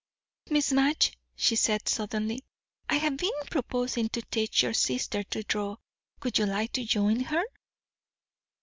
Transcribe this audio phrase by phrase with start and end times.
[0.49, 2.43] "Miss Madge," she said suddenly,
[2.89, 5.75] "I have been proposing to teach your sister to draw.
[6.23, 7.43] Would you like to join her?"